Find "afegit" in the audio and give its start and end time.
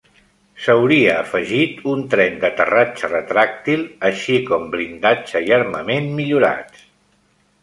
1.23-1.83